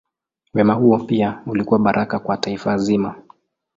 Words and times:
Wema 0.53 0.73
huo 0.73 0.99
pia 0.99 1.41
ulikuwa 1.45 1.79
baraka 1.79 2.19
kwa 2.19 2.37
taifa 2.37 2.77
zima. 2.77 3.21